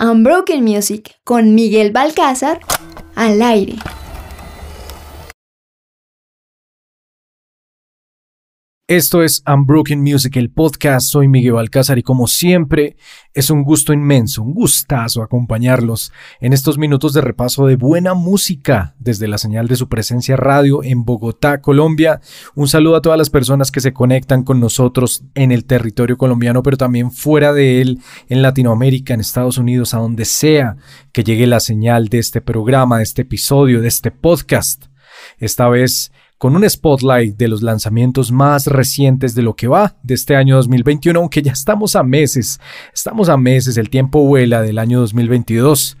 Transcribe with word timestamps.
Unbroken 0.00 0.64
Music 0.64 1.20
con 1.24 1.54
Miguel 1.54 1.92
Balcázar 1.92 2.60
al 3.16 3.42
aire. 3.42 3.74
Esto 8.90 9.22
es 9.22 9.44
Unbroken 9.46 10.02
Music, 10.02 10.36
el 10.36 10.50
podcast. 10.50 11.10
Soy 11.10 11.28
Miguel 11.28 11.56
Alcázar 11.58 12.00
y 12.00 12.02
como 12.02 12.26
siempre 12.26 12.96
es 13.32 13.48
un 13.48 13.62
gusto 13.62 13.92
inmenso, 13.92 14.42
un 14.42 14.52
gustazo 14.52 15.22
acompañarlos 15.22 16.12
en 16.40 16.52
estos 16.52 16.76
minutos 16.76 17.12
de 17.12 17.20
repaso 17.20 17.66
de 17.66 17.76
buena 17.76 18.14
música 18.14 18.96
desde 18.98 19.28
la 19.28 19.38
señal 19.38 19.68
de 19.68 19.76
su 19.76 19.88
presencia 19.88 20.34
radio 20.34 20.82
en 20.82 21.04
Bogotá, 21.04 21.60
Colombia. 21.60 22.20
Un 22.56 22.66
saludo 22.66 22.96
a 22.96 23.00
todas 23.00 23.16
las 23.16 23.30
personas 23.30 23.70
que 23.70 23.78
se 23.78 23.92
conectan 23.92 24.42
con 24.42 24.58
nosotros 24.58 25.22
en 25.36 25.52
el 25.52 25.66
territorio 25.66 26.18
colombiano, 26.18 26.64
pero 26.64 26.76
también 26.76 27.12
fuera 27.12 27.52
de 27.52 27.80
él, 27.80 28.00
en 28.28 28.42
Latinoamérica, 28.42 29.14
en 29.14 29.20
Estados 29.20 29.56
Unidos, 29.56 29.94
a 29.94 29.98
donde 29.98 30.24
sea 30.24 30.78
que 31.12 31.22
llegue 31.22 31.46
la 31.46 31.60
señal 31.60 32.08
de 32.08 32.18
este 32.18 32.40
programa, 32.40 32.96
de 32.96 33.04
este 33.04 33.22
episodio, 33.22 33.82
de 33.82 33.86
este 33.86 34.10
podcast. 34.10 34.86
Esta 35.38 35.68
vez 35.68 36.10
con 36.40 36.56
un 36.56 36.68
spotlight 36.68 37.36
de 37.36 37.48
los 37.48 37.60
lanzamientos 37.60 38.32
más 38.32 38.66
recientes 38.66 39.34
de 39.34 39.42
lo 39.42 39.54
que 39.54 39.68
va 39.68 39.96
de 40.02 40.14
este 40.14 40.36
año 40.36 40.56
2021, 40.56 41.20
aunque 41.20 41.42
ya 41.42 41.52
estamos 41.52 41.96
a 41.96 42.02
meses, 42.02 42.58
estamos 42.94 43.28
a 43.28 43.36
meses, 43.36 43.76
el 43.76 43.90
tiempo 43.90 44.24
vuela 44.24 44.62
del 44.62 44.78
año 44.78 45.00
2022. 45.00 45.98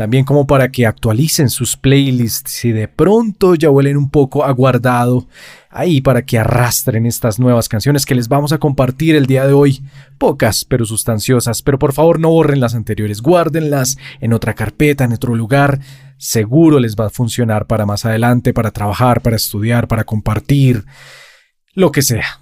También 0.00 0.24
como 0.24 0.46
para 0.46 0.72
que 0.72 0.86
actualicen 0.86 1.50
sus 1.50 1.76
playlists 1.76 2.64
y 2.64 2.72
de 2.72 2.88
pronto 2.88 3.54
ya 3.54 3.68
huelen 3.68 3.98
un 3.98 4.08
poco 4.08 4.46
aguardado 4.46 5.28
ahí 5.68 6.00
para 6.00 6.22
que 6.22 6.38
arrastren 6.38 7.04
estas 7.04 7.38
nuevas 7.38 7.68
canciones 7.68 8.06
que 8.06 8.14
les 8.14 8.26
vamos 8.26 8.54
a 8.54 8.56
compartir 8.56 9.14
el 9.14 9.26
día 9.26 9.46
de 9.46 9.52
hoy. 9.52 9.84
Pocas, 10.16 10.64
pero 10.64 10.86
sustanciosas, 10.86 11.60
pero 11.60 11.78
por 11.78 11.92
favor 11.92 12.18
no 12.18 12.30
borren 12.30 12.60
las 12.60 12.74
anteriores, 12.74 13.20
guárdenlas 13.20 13.98
en 14.22 14.32
otra 14.32 14.54
carpeta, 14.54 15.04
en 15.04 15.12
otro 15.12 15.34
lugar. 15.34 15.80
Seguro 16.16 16.80
les 16.80 16.96
va 16.96 17.08
a 17.08 17.10
funcionar 17.10 17.66
para 17.66 17.84
más 17.84 18.06
adelante, 18.06 18.54
para 18.54 18.70
trabajar, 18.70 19.20
para 19.20 19.36
estudiar, 19.36 19.86
para 19.86 20.04
compartir, 20.04 20.86
lo 21.74 21.92
que 21.92 22.00
sea. 22.00 22.39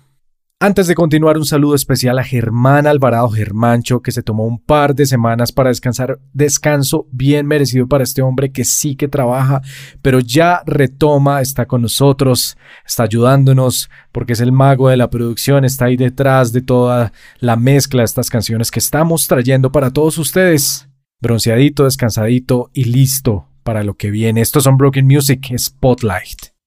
Antes 0.61 0.89
de 0.89 0.97
continuar, 0.97 1.39
un 1.39 1.47
saludo 1.47 1.77
especial 1.77 2.19
a 2.19 2.25
Germán 2.25 2.89
Alvarado 2.89 3.31
Germancho, 3.31 4.03
que 4.03 4.11
se 4.11 4.25
tomó 4.25 4.45
un 4.45 4.59
par 4.59 4.97
de 4.97 5.07
semanas 5.07 5.53
para 5.53 5.69
descansar. 5.69 6.19
Descanso 6.33 7.07
bien 7.13 7.47
merecido 7.47 7.87
para 7.87 8.03
este 8.03 8.23
hombre 8.23 8.51
que 8.51 8.65
sí 8.65 8.97
que 8.97 9.07
trabaja, 9.07 9.63
pero 10.03 10.19
ya 10.19 10.65
retoma, 10.67 11.43
está 11.43 11.67
con 11.67 11.83
nosotros, 11.83 12.59
está 12.85 13.05
ayudándonos, 13.05 13.89
porque 14.11 14.33
es 14.33 14.41
el 14.41 14.51
mago 14.51 14.89
de 14.89 14.97
la 14.97 15.11
producción, 15.11 15.65
está 15.65 15.85
ahí 15.85 15.97
detrás 15.97 16.51
de 16.53 16.61
toda 16.61 17.13
la 17.39 17.55
mezcla 17.55 18.01
de 18.01 18.07
estas 18.07 18.29
canciones 18.29 18.73
que 18.73 18.81
estamos 18.81 19.29
trayendo 19.29 19.71
para 19.71 19.93
todos 19.93 20.19
ustedes. 20.19 20.89
Bronceadito, 21.21 21.85
descansadito 21.85 22.69
y 22.75 22.87
listo 22.87 23.47
para 23.63 23.85
lo 23.85 23.95
que 23.95 24.11
viene. 24.11 24.41
Estos 24.41 24.65
son 24.65 24.77
Broken 24.77 25.07
Music 25.07 25.57
Spotlight. 25.57 26.58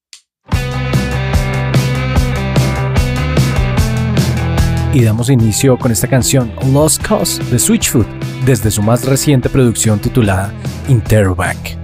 Y 4.94 5.04
damos 5.04 5.30
inicio 5.30 5.78
con 5.78 5.92
esta 5.92 6.08
canción 6.08 6.52
Lost 6.74 7.02
Cause 7.02 7.44
de 7.52 7.60
Switchfoot 7.60 8.08
desde 8.46 8.72
su 8.72 8.82
más 8.82 9.06
reciente 9.06 9.50
producción 9.50 10.00
titulada 10.00 10.54
Interback. 10.88 11.78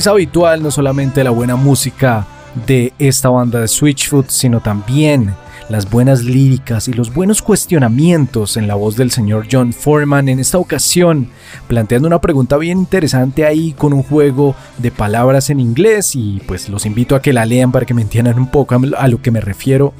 Es 0.00 0.06
habitual, 0.06 0.62
no 0.62 0.70
solamente 0.70 1.22
la 1.22 1.28
buena 1.28 1.56
música 1.56 2.26
de 2.66 2.94
esta 2.98 3.28
banda 3.28 3.60
de 3.60 3.68
Switchfoot, 3.68 4.30
sino 4.30 4.60
también 4.60 5.34
las 5.68 5.90
buenas 5.90 6.24
líricas 6.24 6.88
y 6.88 6.94
los 6.94 7.12
buenos 7.12 7.42
cuestionamientos 7.42 8.56
en 8.56 8.66
la 8.66 8.76
voz 8.76 8.96
del 8.96 9.10
señor 9.10 9.46
John 9.52 9.74
Foreman 9.74 10.30
en 10.30 10.40
esta 10.40 10.56
ocasión, 10.56 11.28
planteando 11.68 12.08
una 12.08 12.22
pregunta 12.22 12.56
bien 12.56 12.78
interesante 12.78 13.44
ahí 13.44 13.72
con 13.72 13.92
un 13.92 14.02
juego 14.02 14.56
de 14.78 14.90
palabras 14.90 15.50
en 15.50 15.60
inglés 15.60 16.16
y 16.16 16.40
pues 16.46 16.70
los 16.70 16.86
invito 16.86 17.14
a 17.14 17.20
que 17.20 17.34
la 17.34 17.44
lean 17.44 17.70
para 17.70 17.84
que 17.84 17.92
me 17.92 18.00
entiendan 18.00 18.38
un 18.38 18.50
poco 18.50 18.74
a 18.96 19.08
lo 19.08 19.20
que 19.20 19.30
me 19.30 19.42
refiero, 19.42 19.92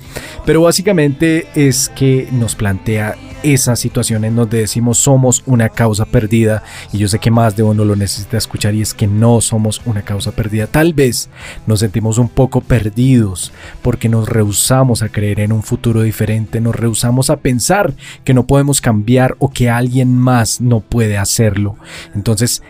pero 0.46 0.62
básicamente 0.62 1.46
es 1.54 1.90
que 1.90 2.26
nos 2.32 2.54
plantea 2.54 3.16
esa 3.42 3.76
situación 3.76 4.24
en 4.24 4.36
donde 4.36 4.58
decimos 4.58 4.98
somos 4.98 5.42
una 5.46 5.68
causa 5.68 6.04
perdida 6.04 6.62
y 6.92 6.98
yo 6.98 7.08
sé 7.08 7.18
que 7.18 7.30
más 7.30 7.56
de 7.56 7.62
uno 7.62 7.84
lo 7.84 7.96
necesita 7.96 8.36
escuchar 8.36 8.74
y 8.74 8.82
es 8.82 8.94
que 8.94 9.06
no 9.06 9.40
somos 9.40 9.82
una 9.84 10.02
causa 10.02 10.32
perdida. 10.32 10.66
Tal 10.66 10.94
vez 10.94 11.30
nos 11.66 11.80
sentimos 11.80 12.18
un 12.18 12.28
poco 12.28 12.60
perdidos 12.60 13.52
porque 13.82 14.08
nos 14.08 14.28
rehusamos 14.28 15.02
a 15.02 15.08
creer 15.08 15.40
en 15.40 15.52
un 15.52 15.62
futuro 15.62 16.02
diferente, 16.02 16.60
nos 16.60 16.76
rehusamos 16.76 17.30
a 17.30 17.38
pensar 17.38 17.94
que 18.24 18.34
no 18.34 18.46
podemos 18.46 18.80
cambiar 18.80 19.36
o 19.38 19.50
que 19.50 19.70
alguien 19.70 20.16
más 20.16 20.60
no 20.60 20.80
puede 20.80 21.18
hacerlo. 21.18 21.76
Entonces 22.14 22.62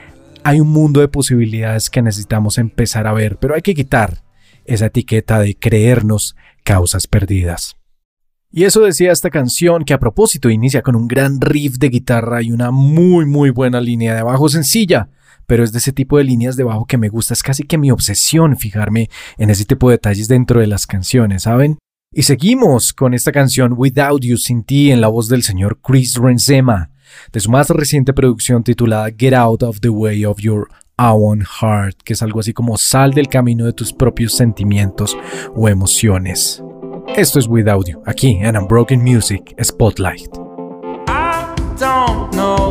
hay 0.44 0.60
un 0.60 0.68
mundo 0.68 1.00
de 1.00 1.08
posibilidades 1.08 1.90
que 1.90 2.02
necesitamos 2.02 2.58
empezar 2.58 3.06
a 3.06 3.12
ver, 3.12 3.36
pero 3.36 3.54
hay 3.54 3.62
que 3.62 3.74
quitar 3.74 4.22
esa 4.64 4.86
etiqueta 4.86 5.38
de 5.40 5.56
creernos 5.56 6.36
causas 6.64 7.06
perdidas. 7.06 7.79
Y 8.52 8.64
eso 8.64 8.80
decía 8.80 9.12
esta 9.12 9.30
canción 9.30 9.84
que 9.84 9.94
a 9.94 10.00
propósito 10.00 10.50
inicia 10.50 10.82
con 10.82 10.96
un 10.96 11.06
gran 11.06 11.40
riff 11.40 11.78
de 11.78 11.88
guitarra 11.88 12.42
y 12.42 12.50
una 12.50 12.72
muy 12.72 13.24
muy 13.24 13.50
buena 13.50 13.80
línea 13.80 14.14
de 14.16 14.22
bajo 14.24 14.48
sencilla, 14.48 15.08
pero 15.46 15.62
es 15.62 15.70
de 15.70 15.78
ese 15.78 15.92
tipo 15.92 16.18
de 16.18 16.24
líneas 16.24 16.56
de 16.56 16.64
bajo 16.64 16.84
que 16.84 16.98
me 16.98 17.08
gusta, 17.08 17.32
es 17.32 17.44
casi 17.44 17.62
que 17.62 17.78
mi 17.78 17.92
obsesión 17.92 18.56
fijarme 18.56 19.08
en 19.38 19.50
ese 19.50 19.64
tipo 19.64 19.88
de 19.88 19.94
detalles 19.94 20.26
dentro 20.26 20.60
de 20.60 20.66
las 20.66 20.88
canciones, 20.88 21.44
¿saben? 21.44 21.78
Y 22.12 22.22
seguimos 22.22 22.92
con 22.92 23.14
esta 23.14 23.30
canción 23.30 23.74
Without 23.76 24.22
You 24.22 24.36
Sin 24.36 24.64
Ti 24.64 24.90
en 24.90 25.00
la 25.00 25.06
voz 25.06 25.28
del 25.28 25.44
señor 25.44 25.78
Chris 25.80 26.16
Renzema, 26.16 26.90
de 27.32 27.38
su 27.38 27.52
más 27.52 27.70
reciente 27.70 28.12
producción 28.12 28.64
titulada 28.64 29.10
Get 29.16 29.34
Out 29.34 29.62
of 29.62 29.78
the 29.78 29.90
Way 29.90 30.24
of 30.24 30.40
Your 30.40 30.68
Own 30.96 31.44
Heart, 31.44 31.98
que 32.02 32.14
es 32.14 32.22
algo 32.22 32.40
así 32.40 32.52
como 32.52 32.76
sal 32.78 33.12
del 33.12 33.28
camino 33.28 33.64
de 33.64 33.72
tus 33.72 33.92
propios 33.92 34.34
sentimientos 34.34 35.16
o 35.54 35.68
emociones. 35.68 36.64
Esto 37.16 37.38
es 37.38 37.48
With 37.48 37.68
Audio, 37.68 38.02
aquí 38.06 38.38
en 38.40 38.56
Unbroken 38.56 39.02
Music 39.02 39.54
Spotlight. 39.62 40.30
I 41.08 41.54
don't 41.78 42.30
know 42.32 42.69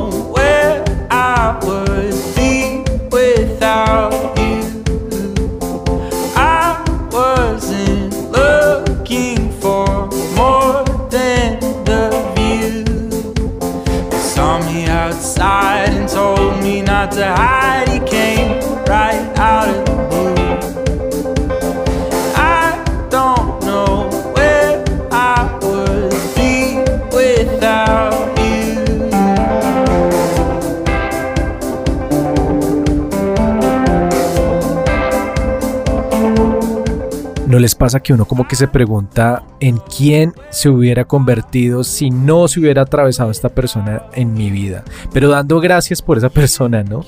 ¿No 37.49 37.57
les 37.57 37.73
pasa 37.73 37.99
que 37.99 38.13
uno 38.13 38.25
como 38.25 38.47
que 38.47 38.55
se 38.55 38.67
pregunta 38.67 39.41
en 39.59 39.77
quién 39.77 40.33
se 40.51 40.69
hubiera 40.69 41.05
convertido 41.05 41.83
si 41.83 42.11
no 42.11 42.47
se 42.47 42.59
hubiera 42.59 42.83
atravesado 42.83 43.31
esta 43.31 43.49
persona 43.49 44.03
en 44.13 44.35
mi 44.35 44.51
vida? 44.51 44.83
Pero 45.11 45.29
dando 45.29 45.59
gracias 45.59 46.03
por 46.03 46.19
esa 46.19 46.29
persona, 46.29 46.83
¿no? 46.83 47.03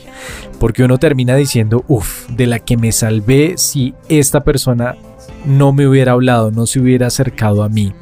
Porque 0.60 0.84
uno 0.84 0.98
termina 0.98 1.36
diciendo, 1.36 1.86
uff, 1.88 2.28
de 2.30 2.48
la 2.48 2.58
que 2.58 2.76
me 2.76 2.92
salvé 2.92 3.54
si 3.58 3.94
esta 4.10 4.44
persona 4.44 4.96
no 5.46 5.74
me 5.74 5.88
hubiera 5.88 6.14
hablado, 6.14 6.50
no 6.50 6.66
se 6.66 6.80
hubiera 6.80 7.06
acercado 7.06 7.62
a 7.62 7.70
mí. 7.70 7.94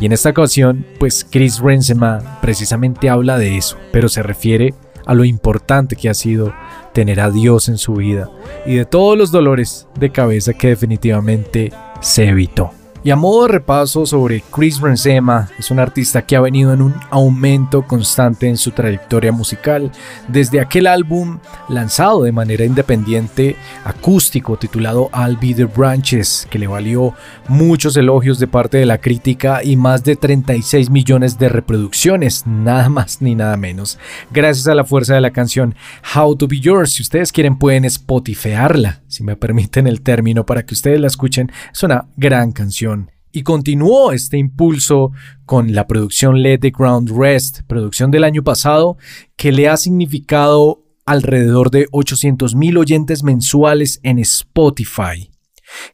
Y 0.00 0.06
en 0.06 0.12
esta 0.12 0.30
ocasión, 0.30 0.86
pues 1.00 1.26
Chris 1.28 1.58
Renzema 1.58 2.38
precisamente 2.40 3.10
habla 3.10 3.36
de 3.36 3.56
eso, 3.56 3.76
pero 3.90 4.08
se 4.08 4.22
refiere 4.22 4.74
a 4.87 4.87
lo 5.14 5.24
importante 5.24 5.96
que 5.96 6.08
ha 6.08 6.14
sido 6.14 6.54
tener 6.92 7.20
a 7.20 7.30
Dios 7.30 7.68
en 7.68 7.78
su 7.78 7.94
vida 7.94 8.30
y 8.66 8.76
de 8.76 8.84
todos 8.84 9.16
los 9.16 9.30
dolores 9.30 9.86
de 9.98 10.10
cabeza 10.10 10.52
que 10.52 10.68
definitivamente 10.68 11.72
se 12.00 12.28
evitó. 12.28 12.70
Y 13.08 13.10
a 13.10 13.16
modo 13.16 13.44
de 13.46 13.52
repaso 13.52 14.04
sobre 14.04 14.42
Chris 14.54 14.82
Benzema, 14.82 15.48
es 15.58 15.70
un 15.70 15.78
artista 15.78 16.26
que 16.26 16.36
ha 16.36 16.42
venido 16.42 16.74
en 16.74 16.82
un 16.82 16.94
aumento 17.08 17.86
constante 17.86 18.46
en 18.48 18.58
su 18.58 18.72
trayectoria 18.72 19.32
musical 19.32 19.90
desde 20.28 20.60
aquel 20.60 20.86
álbum 20.86 21.38
lanzado 21.70 22.22
de 22.22 22.32
manera 22.32 22.66
independiente 22.66 23.56
acústico 23.82 24.58
titulado 24.58 25.08
I'll 25.14 25.38
Be 25.38 25.54
the 25.54 25.64
Branches, 25.64 26.46
que 26.50 26.58
le 26.58 26.66
valió 26.66 27.14
muchos 27.48 27.96
elogios 27.96 28.38
de 28.38 28.46
parte 28.46 28.76
de 28.76 28.84
la 28.84 28.98
crítica 28.98 29.64
y 29.64 29.76
más 29.76 30.04
de 30.04 30.14
36 30.14 30.90
millones 30.90 31.38
de 31.38 31.48
reproducciones, 31.48 32.46
nada 32.46 32.90
más 32.90 33.22
ni 33.22 33.34
nada 33.34 33.56
menos, 33.56 33.98
gracias 34.30 34.68
a 34.68 34.74
la 34.74 34.84
fuerza 34.84 35.14
de 35.14 35.22
la 35.22 35.30
canción 35.30 35.74
How 36.14 36.36
to 36.36 36.46
Be 36.46 36.60
Yours. 36.60 36.92
Si 36.92 37.02
ustedes 37.02 37.32
quieren 37.32 37.56
pueden 37.56 37.86
spotifearla, 37.86 39.00
si 39.06 39.24
me 39.24 39.34
permiten 39.34 39.86
el 39.86 40.02
término, 40.02 40.44
para 40.44 40.66
que 40.66 40.74
ustedes 40.74 41.00
la 41.00 41.06
escuchen. 41.06 41.50
Es 41.72 41.82
una 41.82 42.06
gran 42.18 42.52
canción. 42.52 42.97
Y 43.38 43.44
continuó 43.44 44.10
este 44.10 44.36
impulso 44.36 45.12
con 45.46 45.72
la 45.72 45.86
producción 45.86 46.42
Let 46.42 46.58
the 46.58 46.72
Ground 46.76 47.16
Rest, 47.16 47.60
producción 47.68 48.10
del 48.10 48.24
año 48.24 48.42
pasado, 48.42 48.96
que 49.36 49.52
le 49.52 49.68
ha 49.68 49.76
significado 49.76 50.82
alrededor 51.06 51.70
de 51.70 51.86
800.000 51.90 52.76
oyentes 52.76 53.22
mensuales 53.22 54.00
en 54.02 54.18
Spotify. 54.18 55.30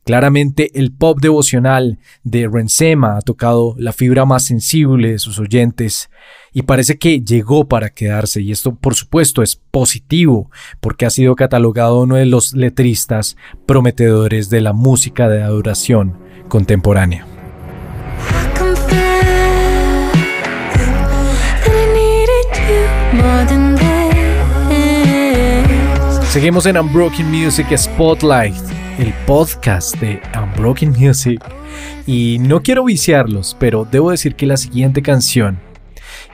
Claramente 0.06 0.70
el 0.72 0.90
pop 0.90 1.18
devocional 1.20 1.98
de 2.22 2.48
Rensema 2.50 3.18
ha 3.18 3.20
tocado 3.20 3.74
la 3.76 3.92
fibra 3.92 4.24
más 4.24 4.46
sensible 4.46 5.10
de 5.10 5.18
sus 5.18 5.38
oyentes 5.38 6.08
y 6.54 6.62
parece 6.62 6.96
que 6.96 7.20
llegó 7.20 7.68
para 7.68 7.90
quedarse 7.90 8.40
y 8.40 8.52
esto 8.52 8.74
por 8.74 8.94
supuesto 8.94 9.42
es 9.42 9.56
positivo 9.56 10.50
porque 10.80 11.04
ha 11.04 11.10
sido 11.10 11.36
catalogado 11.36 12.00
uno 12.00 12.14
de 12.14 12.24
los 12.24 12.54
letristas 12.54 13.36
prometedores 13.66 14.48
de 14.48 14.62
la 14.62 14.72
música 14.72 15.28
de 15.28 15.42
adoración 15.42 16.16
contemporánea. 16.48 17.33
Seguimos 26.34 26.66
en 26.66 26.76
Unbroken 26.76 27.30
Music 27.30 27.68
Spotlight, 27.76 28.56
el 28.98 29.14
podcast 29.24 29.94
de 30.00 30.20
Unbroken 30.36 30.90
Music. 30.90 31.40
Y 32.08 32.38
no 32.40 32.60
quiero 32.60 32.82
viciarlos, 32.82 33.56
pero 33.60 33.86
debo 33.88 34.10
decir 34.10 34.34
que 34.34 34.44
la 34.44 34.56
siguiente 34.56 35.00
canción 35.00 35.60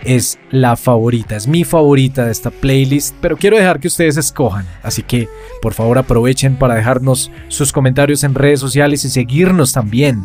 es 0.03 0.39
la 0.51 0.77
favorita, 0.77 1.37
es 1.37 1.47
mi 1.47 1.65
favorita 1.65 2.25
de 2.25 2.33
esta 2.33 2.51
playlist, 2.51 3.15
pero 3.21 3.37
quiero 3.37 3.59
dejar 3.59 3.79
que 3.79 3.89
ustedes 3.89 4.17
escojan, 4.17 4.65
así 4.83 5.03
que 5.03 5.29
por 5.61 5.75
favor 5.75 5.99
aprovechen 5.99 6.57
para 6.57 6.77
dejarnos 6.77 7.31
sus 7.49 7.71
comentarios 7.71 8.25
en 8.25 8.35
redes 8.35 8.59
sociales 8.59 9.05
y 9.05 9.11
seguirnos 9.11 9.75
también. 9.75 10.25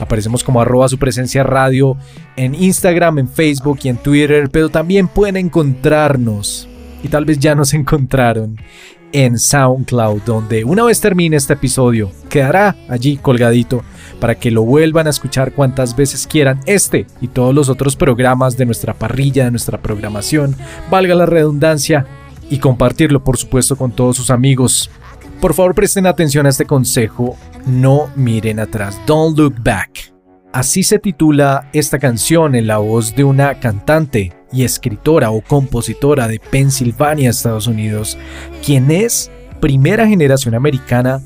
Aparecemos 0.00 0.42
como 0.42 0.60
arroba 0.60 0.88
su 0.88 0.98
presencia 0.98 1.44
radio 1.44 1.96
en 2.34 2.52
Instagram, 2.56 3.20
en 3.20 3.28
Facebook 3.28 3.78
y 3.84 3.90
en 3.90 3.96
Twitter, 3.96 4.48
pero 4.50 4.68
también 4.70 5.06
pueden 5.06 5.36
encontrarnos, 5.36 6.67
y 7.02 7.08
tal 7.08 7.24
vez 7.24 7.38
ya 7.38 7.54
nos 7.54 7.74
encontraron, 7.74 8.58
en 9.10 9.38
SoundCloud, 9.38 10.22
donde 10.22 10.64
una 10.64 10.84
vez 10.84 11.00
termine 11.00 11.36
este 11.36 11.54
episodio, 11.54 12.12
quedará 12.28 12.76
allí 12.90 13.16
colgadito 13.16 13.82
para 14.20 14.34
que 14.34 14.50
lo 14.50 14.64
vuelvan 14.64 15.06
a 15.06 15.10
escuchar 15.10 15.52
cuantas 15.54 15.96
veces 15.96 16.26
quieran 16.26 16.60
este 16.66 17.06
y 17.22 17.28
todos 17.28 17.54
los 17.54 17.70
otros 17.70 17.96
programas 17.96 18.58
de 18.58 18.66
nuestra 18.66 18.92
parrilla, 18.92 19.44
de 19.44 19.50
nuestra 19.50 19.80
programación, 19.80 20.54
valga 20.90 21.14
la 21.14 21.24
redundancia, 21.24 22.06
y 22.50 22.58
compartirlo 22.58 23.22
por 23.24 23.36
supuesto 23.36 23.76
con 23.76 23.92
todos 23.92 24.16
sus 24.16 24.30
amigos. 24.30 24.90
Por 25.40 25.54
favor 25.54 25.74
presten 25.74 26.06
atención 26.06 26.46
a 26.46 26.48
este 26.48 26.64
consejo, 26.64 27.36
no 27.66 28.10
miren 28.16 28.60
atrás, 28.60 29.00
don't 29.06 29.38
look 29.38 29.54
back. 29.62 30.12
Así 30.52 30.82
se 30.82 30.98
titula 30.98 31.68
esta 31.72 31.98
canción 31.98 32.54
en 32.54 32.66
la 32.66 32.78
voz 32.78 33.14
de 33.14 33.24
una 33.24 33.60
cantante 33.60 34.32
y 34.52 34.64
escritora 34.64 35.30
o 35.30 35.40
compositora 35.40 36.28
de 36.28 36.40
Pensilvania, 36.40 37.30
Estados 37.30 37.66
Unidos, 37.66 38.16
quien 38.64 38.90
es 38.90 39.30
primera 39.60 40.06
generación 40.06 40.54
americana 40.54 41.20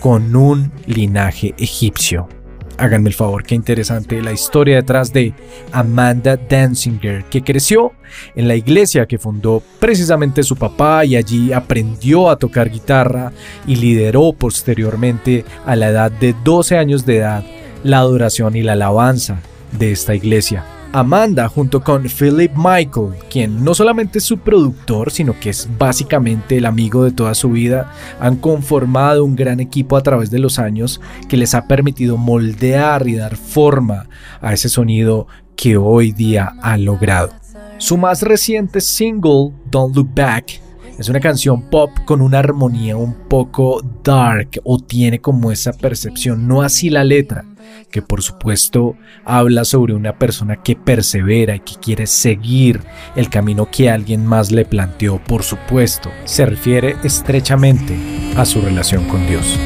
con 0.00 0.34
un 0.36 0.72
linaje 0.86 1.54
egipcio. 1.58 2.28
Háganme 2.76 3.08
el 3.08 3.14
favor, 3.14 3.42
qué 3.42 3.56
interesante 3.56 4.22
la 4.22 4.32
historia 4.32 4.76
detrás 4.76 5.12
de 5.12 5.34
Amanda 5.72 6.36
Danzinger, 6.36 7.24
que 7.24 7.42
creció 7.42 7.92
en 8.36 8.46
la 8.46 8.54
iglesia 8.54 9.06
que 9.06 9.18
fundó 9.18 9.64
precisamente 9.80 10.44
su 10.44 10.54
papá 10.54 11.04
y 11.04 11.16
allí 11.16 11.52
aprendió 11.52 12.30
a 12.30 12.38
tocar 12.38 12.70
guitarra 12.70 13.32
y 13.66 13.74
lideró 13.74 14.32
posteriormente 14.32 15.44
a 15.66 15.74
la 15.74 15.88
edad 15.88 16.12
de 16.12 16.36
12 16.44 16.78
años 16.78 17.04
de 17.04 17.16
edad 17.16 17.44
la 17.82 17.98
adoración 17.98 18.54
y 18.54 18.62
la 18.62 18.74
alabanza 18.74 19.40
de 19.72 19.90
esta 19.90 20.14
iglesia. 20.14 20.64
Amanda 20.92 21.48
junto 21.48 21.82
con 21.82 22.04
Philip 22.04 22.52
Michael, 22.56 23.14
quien 23.30 23.62
no 23.62 23.74
solamente 23.74 24.18
es 24.18 24.24
su 24.24 24.38
productor, 24.38 25.10
sino 25.10 25.38
que 25.38 25.50
es 25.50 25.68
básicamente 25.78 26.56
el 26.56 26.66
amigo 26.66 27.04
de 27.04 27.12
toda 27.12 27.34
su 27.34 27.50
vida, 27.50 27.92
han 28.20 28.36
conformado 28.36 29.24
un 29.24 29.36
gran 29.36 29.60
equipo 29.60 29.96
a 29.96 30.02
través 30.02 30.30
de 30.30 30.38
los 30.38 30.58
años 30.58 31.00
que 31.28 31.36
les 31.36 31.54
ha 31.54 31.66
permitido 31.66 32.16
moldear 32.16 33.06
y 33.06 33.16
dar 33.16 33.36
forma 33.36 34.08
a 34.40 34.54
ese 34.54 34.68
sonido 34.68 35.26
que 35.56 35.76
hoy 35.76 36.12
día 36.12 36.54
han 36.62 36.84
logrado. 36.84 37.30
Su 37.78 37.96
más 37.96 38.22
reciente 38.22 38.80
single, 38.80 39.52
Don't 39.70 39.94
Look 39.94 40.08
Back, 40.14 40.60
es 40.98 41.08
una 41.08 41.20
canción 41.20 41.62
pop 41.70 41.90
con 42.04 42.20
una 42.20 42.40
armonía 42.40 42.96
un 42.96 43.14
poco 43.28 43.80
dark 44.02 44.60
o 44.64 44.78
tiene 44.78 45.20
como 45.20 45.52
esa 45.52 45.72
percepción, 45.72 46.48
no 46.48 46.62
así 46.62 46.90
la 46.90 47.04
letra, 47.04 47.44
que 47.90 48.02
por 48.02 48.20
supuesto 48.20 48.96
habla 49.24 49.64
sobre 49.64 49.94
una 49.94 50.18
persona 50.18 50.56
que 50.56 50.74
persevera 50.74 51.54
y 51.54 51.60
que 51.60 51.76
quiere 51.76 52.06
seguir 52.08 52.82
el 53.14 53.30
camino 53.30 53.70
que 53.70 53.90
alguien 53.90 54.26
más 54.26 54.50
le 54.50 54.64
planteó, 54.64 55.22
por 55.22 55.44
supuesto, 55.44 56.10
se 56.24 56.44
refiere 56.44 56.96
estrechamente 57.04 57.96
a 58.36 58.44
su 58.44 58.60
relación 58.60 59.04
con 59.06 59.24
Dios. 59.28 59.56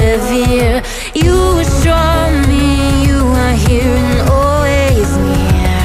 persevere 0.00 0.82
You 1.14 1.36
were 1.56 1.70
strong, 1.78 2.32
me, 2.48 3.04
you 3.06 3.20
are 3.44 3.56
here 3.66 3.94
and 4.10 4.20
always 4.30 5.10
near. 5.26 5.80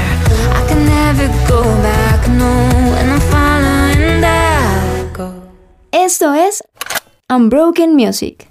I 0.60 0.62
can 0.70 0.82
never 0.86 1.28
go 1.48 1.62
back, 1.84 2.28
no, 2.30 2.54
and 3.00 3.08
I'm 3.12 3.24
following 3.34 4.22
that 4.22 5.14
go 5.14 5.30
Esto 5.92 6.34
es 6.34 6.62
Unbroken 7.30 7.96
Music. 7.96 8.48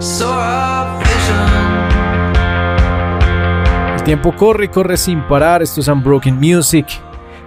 So 0.00 0.28
I 0.28 0.73
Tiempo 4.04 4.36
corre 4.36 4.66
y 4.66 4.68
corre 4.68 4.98
sin 4.98 5.22
parar. 5.22 5.62
Esto 5.62 5.80
es 5.80 5.88
Unbroken 5.88 6.36
Music. 6.36 6.86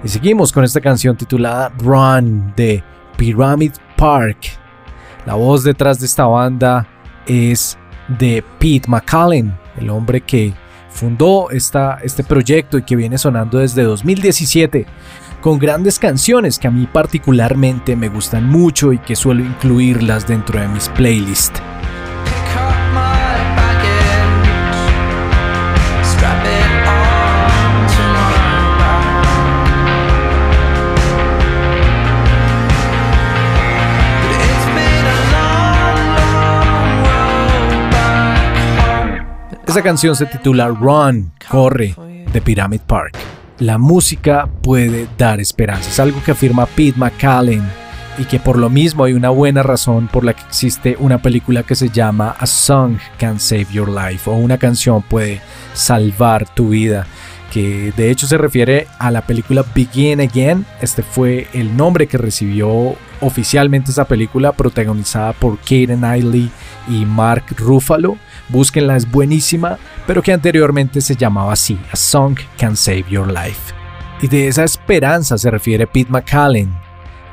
Y 0.03 0.07
seguimos 0.07 0.51
con 0.51 0.63
esta 0.63 0.81
canción 0.81 1.15
titulada 1.15 1.71
Run 1.77 2.51
de 2.55 2.83
Pyramid 3.15 3.73
Park. 3.95 4.57
La 5.27 5.35
voz 5.35 5.63
detrás 5.63 5.99
de 5.99 6.07
esta 6.07 6.25
banda 6.25 6.87
es 7.27 7.77
de 8.07 8.43
Pete 8.57 8.89
McCallen, 8.89 9.55
el 9.77 9.91
hombre 9.91 10.21
que 10.21 10.51
fundó 10.89 11.51
esta, 11.51 11.99
este 12.03 12.23
proyecto 12.23 12.79
y 12.79 12.83
que 12.83 12.95
viene 12.95 13.19
sonando 13.19 13.59
desde 13.59 13.83
2017 13.83 14.87
con 15.41 15.59
grandes 15.59 15.99
canciones 15.99 16.57
que 16.57 16.67
a 16.67 16.71
mí 16.71 16.87
particularmente 16.91 17.95
me 17.95 18.09
gustan 18.09 18.49
mucho 18.49 18.93
y 18.93 18.97
que 18.97 19.15
suelo 19.15 19.43
incluirlas 19.43 20.27
dentro 20.27 20.59
de 20.59 20.67
mis 20.67 20.89
playlists. 20.89 21.61
Esa 39.67 39.81
canción 39.81 40.15
se 40.15 40.25
titula 40.25 40.69
Run, 40.69 41.33
Corre, 41.49 41.93
de 42.31 42.41
Pyramid 42.41 42.79
Park. 42.87 43.17
La 43.59 43.77
música 43.77 44.47
puede 44.61 45.09
dar 45.17 45.41
esperanza, 45.41 45.89
es 45.89 45.99
algo 45.99 46.23
que 46.23 46.31
afirma 46.31 46.65
Pete 46.65 46.97
McCallan 46.97 47.69
y 48.17 48.23
que 48.23 48.39
por 48.39 48.57
lo 48.57 48.69
mismo 48.69 49.03
hay 49.03 49.11
una 49.11 49.29
buena 49.29 49.63
razón 49.63 50.07
por 50.07 50.23
la 50.23 50.33
que 50.33 50.43
existe 50.43 50.95
una 50.99 51.21
película 51.21 51.63
que 51.63 51.75
se 51.75 51.89
llama 51.89 52.35
A 52.39 52.45
Song 52.45 52.97
Can 53.19 53.41
Save 53.41 53.67
Your 53.71 53.89
Life 53.89 54.29
o 54.29 54.35
una 54.35 54.57
canción 54.57 55.01
puede 55.01 55.41
salvar 55.73 56.47
tu 56.55 56.69
vida 56.69 57.05
que 57.51 57.93
de 57.95 58.11
hecho 58.11 58.27
se 58.27 58.37
refiere 58.37 58.87
a 58.99 59.11
la 59.11 59.21
película 59.21 59.65
Begin 59.75 60.21
Again. 60.21 60.65
Este 60.81 61.03
fue 61.03 61.47
el 61.53 61.75
nombre 61.75 62.07
que 62.07 62.17
recibió 62.17 62.95
oficialmente 63.21 63.91
esa 63.91 64.05
película 64.05 64.51
protagonizada 64.51 65.33
por 65.33 65.57
Kaden 65.59 65.99
Knightley 65.99 66.51
y 66.87 67.05
Mark 67.05 67.45
Ruffalo. 67.57 68.17
Búsquenla, 68.49 68.95
es 68.95 69.09
buenísima, 69.09 69.77
pero 70.05 70.21
que 70.21 70.33
anteriormente 70.33 71.01
se 71.01 71.15
llamaba 71.15 71.53
así, 71.53 71.77
A 71.91 71.95
Song 71.95 72.37
Can 72.57 72.77
Save 72.77 73.05
Your 73.09 73.27
Life. 73.27 73.73
Y 74.21 74.27
de 74.27 74.47
esa 74.47 74.63
esperanza 74.63 75.37
se 75.37 75.51
refiere 75.51 75.85
Pete 75.85 76.11
McCallan, 76.11 76.79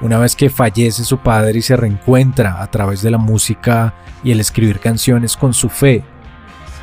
una 0.01 0.19
vez 0.19 0.35
que 0.35 0.51
fallece 0.51 1.05
su 1.05 1.19
padre 1.19 1.59
y 1.59 1.63
se 1.63 1.77
reencuentra 1.77 2.61
a 2.61 2.71
través 2.71 3.01
de 3.01 3.11
la 3.11 3.19
música 3.19 3.95
y 4.23 4.33
el 4.33 4.41
escribir 4.41 4.81
canciones 4.81 5.37
con 5.37 5.55
su 5.55 5.69
fe, 5.69 6.05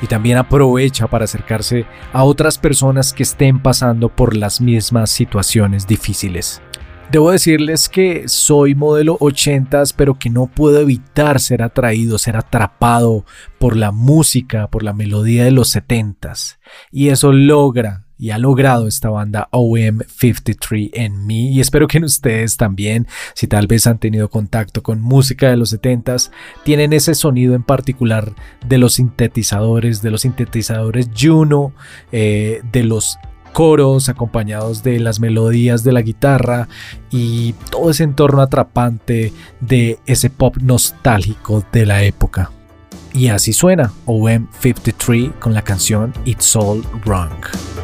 y 0.01 0.07
también 0.07 0.37
aprovecha 0.37 1.07
para 1.07 1.25
acercarse 1.25 1.85
a 2.11 2.23
otras 2.23 2.57
personas 2.57 3.13
que 3.13 3.23
estén 3.23 3.59
pasando 3.59 4.09
por 4.09 4.35
las 4.35 4.59
mismas 4.59 5.11
situaciones 5.11 5.85
difíciles. 5.85 6.61
Debo 7.11 7.31
decirles 7.31 7.89
que 7.89 8.29
soy 8.29 8.73
modelo 8.73 9.17
80s, 9.19 9.93
pero 9.97 10.17
que 10.17 10.29
no 10.29 10.47
puedo 10.47 10.79
evitar 10.79 11.41
ser 11.41 11.61
atraído, 11.61 12.17
ser 12.17 12.37
atrapado 12.37 13.25
por 13.59 13.75
la 13.75 13.91
música, 13.91 14.67
por 14.67 14.81
la 14.81 14.93
melodía 14.93 15.43
de 15.43 15.51
los 15.51 15.75
70s. 15.75 16.57
Y 16.89 17.09
eso 17.09 17.33
logra 17.33 18.05
y 18.17 18.29
ha 18.29 18.37
logrado 18.37 18.87
esta 18.87 19.09
banda 19.09 19.49
OM53 19.51 20.91
en 20.93 21.25
mí 21.25 21.51
y 21.51 21.59
espero 21.59 21.87
que 21.87 21.97
en 21.97 22.03
ustedes 22.05 22.55
también, 22.55 23.07
si 23.33 23.47
tal 23.47 23.67
vez 23.67 23.87
han 23.87 23.97
tenido 23.97 24.29
contacto 24.29 24.81
con 24.81 25.01
música 25.01 25.49
de 25.49 25.57
los 25.57 25.73
70s, 25.73 26.31
tienen 26.63 26.93
ese 26.93 27.15
sonido 27.15 27.55
en 27.55 27.63
particular 27.63 28.35
de 28.65 28.77
los 28.77 28.93
sintetizadores, 28.93 30.01
de 30.01 30.11
los 30.11 30.21
sintetizadores 30.21 31.09
Juno, 31.19 31.73
eh, 32.11 32.61
de 32.71 32.83
los 32.83 33.17
coros 33.53 34.09
acompañados 34.09 34.83
de 34.83 34.99
las 34.99 35.19
melodías 35.19 35.83
de 35.83 35.91
la 35.91 36.01
guitarra 36.01 36.67
y 37.09 37.53
todo 37.69 37.91
ese 37.91 38.03
entorno 38.03 38.41
atrapante 38.41 39.33
de 39.59 39.99
ese 40.05 40.29
pop 40.29 40.57
nostálgico 40.57 41.63
de 41.71 41.85
la 41.85 42.03
época. 42.03 42.51
Y 43.13 43.27
así 43.27 43.53
suena 43.53 43.91
OM53 44.05 45.33
con 45.39 45.53
la 45.53 45.61
canción 45.63 46.13
It's 46.25 46.55
All 46.55 46.83
Wrong. 47.05 47.80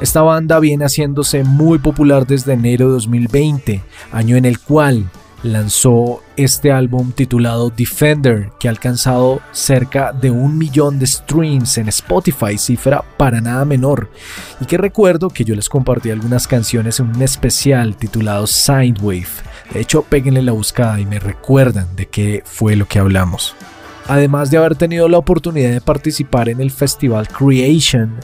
Esta 0.00 0.22
banda 0.22 0.60
viene 0.60 0.84
haciéndose 0.84 1.42
muy 1.42 1.80
popular 1.80 2.24
desde 2.24 2.52
enero 2.52 2.86
de 2.86 2.92
2020, 2.92 3.82
año 4.12 4.36
en 4.36 4.44
el 4.44 4.60
cual 4.60 5.10
lanzó 5.42 6.22
este 6.36 6.70
álbum 6.70 7.10
titulado 7.10 7.70
Defender, 7.70 8.50
que 8.60 8.68
ha 8.68 8.70
alcanzado 8.70 9.40
cerca 9.50 10.12
de 10.12 10.30
un 10.30 10.56
millón 10.56 11.00
de 11.00 11.06
streams 11.06 11.78
en 11.78 11.88
Spotify, 11.88 12.58
cifra 12.58 13.04
para 13.16 13.40
nada 13.40 13.64
menor. 13.64 14.08
Y 14.60 14.66
que 14.66 14.78
recuerdo 14.78 15.30
que 15.30 15.44
yo 15.44 15.56
les 15.56 15.68
compartí 15.68 16.10
algunas 16.10 16.46
canciones 16.46 17.00
en 17.00 17.08
un 17.08 17.22
especial 17.22 17.96
titulado 17.96 18.44
Wave. 19.02 19.26
De 19.72 19.80
hecho, 19.80 20.02
péguenle 20.02 20.42
la 20.42 20.52
buscada 20.52 21.00
y 21.00 21.06
me 21.06 21.18
recuerdan 21.18 21.96
de 21.96 22.06
qué 22.06 22.42
fue 22.44 22.76
lo 22.76 22.86
que 22.86 23.00
hablamos. 23.00 23.56
Además 24.06 24.50
de 24.50 24.58
haber 24.58 24.76
tenido 24.76 25.08
la 25.08 25.18
oportunidad 25.18 25.70
de 25.70 25.80
participar 25.80 26.48
en 26.48 26.60
el 26.60 26.70
festival 26.70 27.28
Creation, 27.28 28.14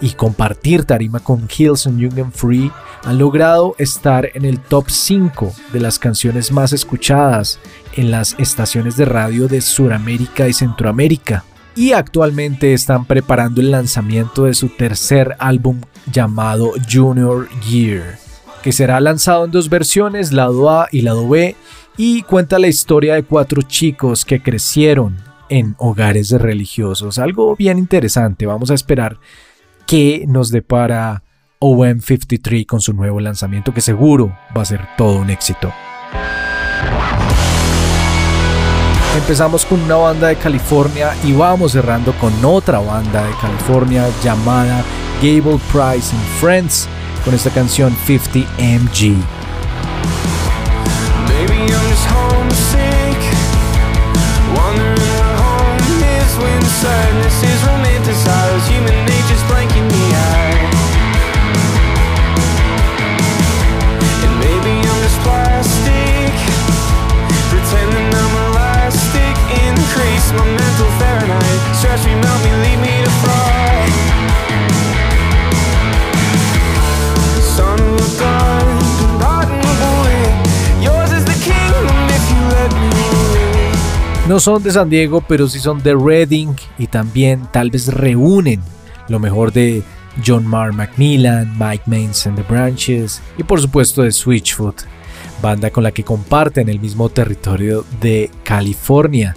y 0.00 0.10
compartir 0.12 0.84
tarima 0.84 1.20
con 1.20 1.46
Hillsong 1.48 1.98
Young 1.98 2.20
and 2.20 2.32
Free 2.32 2.70
han 3.04 3.18
logrado 3.18 3.74
estar 3.78 4.30
en 4.34 4.44
el 4.44 4.58
top 4.58 4.88
5 4.88 5.52
de 5.72 5.80
las 5.80 5.98
canciones 5.98 6.52
más 6.52 6.72
escuchadas 6.72 7.58
en 7.94 8.10
las 8.10 8.34
estaciones 8.38 8.96
de 8.96 9.04
radio 9.04 9.48
de 9.48 9.60
Sudamérica 9.60 10.48
y 10.48 10.52
Centroamérica. 10.52 11.44
Y 11.76 11.92
actualmente 11.92 12.74
están 12.74 13.04
preparando 13.04 13.60
el 13.60 13.70
lanzamiento 13.70 14.44
de 14.44 14.54
su 14.54 14.68
tercer 14.68 15.36
álbum 15.38 15.80
llamado 16.12 16.72
Junior 16.90 17.48
Year, 17.68 18.18
que 18.62 18.72
será 18.72 19.00
lanzado 19.00 19.44
en 19.44 19.50
dos 19.50 19.68
versiones, 19.68 20.32
lado 20.32 20.68
A 20.68 20.88
y 20.90 21.02
lado 21.02 21.28
B, 21.28 21.56
y 21.96 22.22
cuenta 22.22 22.58
la 22.58 22.68
historia 22.68 23.14
de 23.14 23.22
cuatro 23.22 23.62
chicos 23.62 24.24
que 24.24 24.42
crecieron 24.42 25.16
en 25.48 25.74
hogares 25.78 26.30
religiosos. 26.30 27.18
Algo 27.18 27.56
bien 27.56 27.78
interesante, 27.78 28.46
vamos 28.46 28.70
a 28.70 28.74
esperar 28.74 29.18
qué 29.90 30.24
nos 30.28 30.52
depara 30.52 31.24
OM53 31.58 32.64
con 32.64 32.80
su 32.80 32.92
nuevo 32.92 33.18
lanzamiento 33.18 33.74
que 33.74 33.80
seguro 33.80 34.32
va 34.56 34.62
a 34.62 34.64
ser 34.64 34.86
todo 34.96 35.16
un 35.18 35.30
éxito. 35.30 35.72
Empezamos 39.16 39.66
con 39.66 39.80
una 39.80 39.96
banda 39.96 40.28
de 40.28 40.36
California 40.36 41.12
y 41.24 41.32
vamos 41.32 41.72
cerrando 41.72 42.12
con 42.20 42.32
otra 42.44 42.78
banda 42.78 43.24
de 43.26 43.32
California 43.40 44.06
llamada 44.22 44.84
Gable 45.20 45.58
Price 45.72 46.14
and 46.14 46.24
Friends 46.38 46.88
con 47.24 47.34
esta 47.34 47.50
canción 47.50 47.92
50 48.06 48.48
MG. 48.60 49.39
No 84.28 84.38
son 84.38 84.62
de 84.62 84.70
San 84.70 84.88
Diego, 84.88 85.22
pero 85.26 85.48
sí 85.48 85.58
son 85.58 85.82
de 85.82 85.94
Reading 85.94 86.54
y 86.78 86.86
también 86.86 87.48
tal 87.52 87.70
vez 87.70 87.88
reúnen 87.88 88.60
lo 89.08 89.18
mejor 89.18 89.52
de 89.52 89.82
John 90.24 90.46
Marr 90.46 90.72
Macmillan, 90.72 91.52
Mike 91.58 91.84
Mains 91.86 92.26
and 92.26 92.36
the 92.36 92.42
Branches 92.42 93.20
y 93.38 93.42
por 93.42 93.60
supuesto 93.60 94.02
de 94.02 94.12
Switchfoot, 94.12 94.82
banda 95.42 95.70
con 95.70 95.82
la 95.82 95.90
que 95.90 96.04
comparten 96.04 96.68
el 96.68 96.78
mismo 96.78 97.08
territorio 97.08 97.84
de 98.00 98.30
California. 98.44 99.34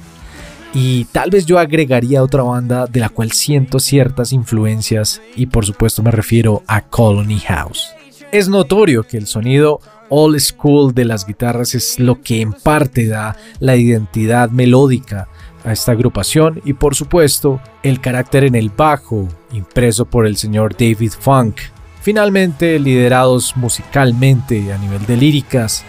Y 0.75 1.06
tal 1.06 1.30
vez 1.30 1.46
yo 1.46 1.60
agregaría 1.60 2.24
otra 2.24 2.44
banda 2.44 2.86
de 2.88 3.00
la 3.00 3.10
cual 3.10 3.32
siento 3.32 3.80
ciertas 3.80 4.32
influencias 4.32 5.22
y 5.36 5.48
por 5.48 5.66
supuesto 5.66 6.04
me 6.04 6.12
refiero 6.12 6.63
a 6.68 6.82
Colony 6.82 7.40
House. 7.40 7.90
Es 8.32 8.50
notorio 8.50 9.04
que 9.04 9.18
el 9.18 9.28
sonido 9.28 9.80
old 10.15 10.39
school 10.39 10.93
de 10.93 11.05
las 11.05 11.25
guitarras 11.25 11.74
es 11.74 12.00
lo 12.00 12.22
que 12.22 12.39
en 12.41 12.53
parte 12.53 13.08
da 13.08 13.36
la 13.60 13.75
identidad 13.75 14.51
melódica 14.51 15.27
a 15.65 15.72
esta 15.72 15.93
agrupación 15.93 16.62
y 16.63 16.74
por 16.74 16.93
supuesto 16.93 17.60
el 17.82 18.00
carácter 18.00 18.43
en 18.43 18.53
el 18.53 18.70
bajo 18.70 19.27
impreso 19.53 20.05
por 20.05 20.27
el 20.27 20.38
señor 20.38 20.77
David 20.77 21.13
Funk. 21.20 21.55
Finalmente 22.03 22.77
liderados 22.77 23.58
musicalmente 23.58 24.72
a 24.72 24.77
nivel 24.77 25.03
de 25.08 25.17
líricas 25.17 25.84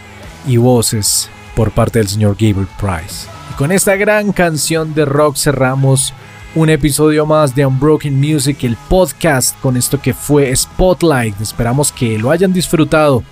y 0.46 0.56
voces 0.56 1.28
por 1.54 1.72
parte 1.72 1.98
del 1.98 2.08
señor 2.08 2.32
Gabriel 2.32 2.68
Price. 2.80 3.28
Y 3.50 3.54
con 3.56 3.72
esta 3.72 3.94
gran 3.96 4.32
canción 4.32 4.94
de 4.94 5.04
rock 5.04 5.36
cerramos 5.36 6.14
un 6.54 6.70
episodio 6.70 7.26
más 7.26 7.54
de 7.54 7.66
Unbroken 7.66 8.18
Music, 8.18 8.62
el 8.62 8.76
podcast 8.88 9.60
con 9.60 9.76
esto 9.76 10.00
que 10.00 10.14
fue 10.14 10.54
Spotlight. 10.56 11.38
Esperamos 11.42 11.92
que 11.92 12.16
lo 12.16 12.30
hayan 12.30 12.54
disfrutado 12.54 13.22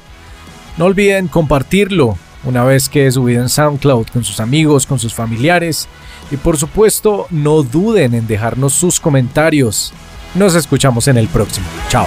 no 0.77 0.87
olviden 0.87 1.29
compartirlo 1.29 2.17
una 2.45 2.65
vez 2.65 2.89
que 2.89 3.07
he 3.07 3.13
subido 3.13 3.43
en 3.43 3.49
SoundCloud 3.49 4.07
con 4.09 4.25
sus 4.25 4.41
amigos, 4.41 4.87
con 4.87 4.99
sus 4.99 5.15
familiares. 5.15 5.89
Y 6.31 6.37
por 6.37 6.57
supuesto, 6.57 7.27
no 7.31 7.63
duden 7.63 8.15
en 8.15 8.27
dejarnos 8.27 8.73
sus 8.73 8.99
comentarios. 8.99 9.93
Nos 10.35 10.55
escuchamos 10.55 11.09
en 11.09 11.19
el 11.19 11.29
próximo. 11.29 11.67
Chao. 11.89 12.07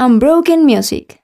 Unbroken 0.00 0.66
Music 0.66 1.23